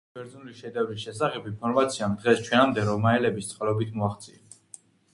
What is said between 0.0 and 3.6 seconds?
ბევრი ბერძნული შედევრის შესახებ ინფორმაციამ დღეს ჩვენამდე რომაელების